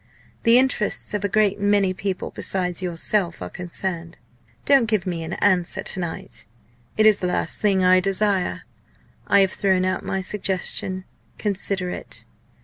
[0.41, 4.17] The interests of a great many people, besides yourself, are concerned.
[4.65, 6.43] Don't give me an answer to night;
[6.97, 8.63] it is the last thing I desire.
[9.27, 11.05] I have thrown out my suggestion.
[11.37, 12.25] Consider it.